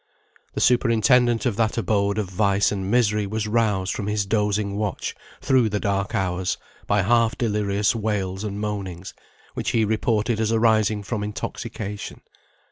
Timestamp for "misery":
2.89-3.27